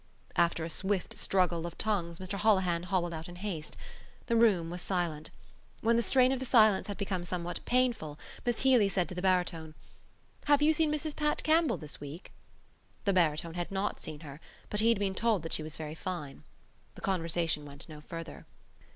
[0.35, 3.77] After a swift struggle of tongues Mr Holohan hobbled out in haste.
[4.25, 5.29] The room was silent.
[5.81, 9.21] When the strain of the silence had become somewhat painful Miss Healy said to the
[9.21, 9.75] baritone:
[10.45, 12.31] "Have you seen Mrs Pat Campbell this week?"
[13.05, 14.41] The baritone had not seen her
[14.71, 16.41] but he had been told that she was very fine.
[16.95, 18.47] The conversation went no further.